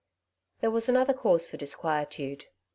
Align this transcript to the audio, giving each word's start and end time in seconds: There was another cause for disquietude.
There 0.61 0.71
was 0.71 0.89
another 0.89 1.13
cause 1.13 1.45
for 1.45 1.57
disquietude. 1.57 2.45